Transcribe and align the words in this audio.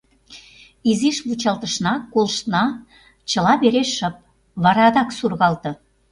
Изиш 0.89 1.17
вучалтышна, 1.27 1.93
колыштна— 2.13 2.63
чыла 3.29 3.53
вере 3.61 3.83
шып, 3.95 4.15
вара 4.63 4.83
адак 4.89 5.09
сургалте. 5.17 5.71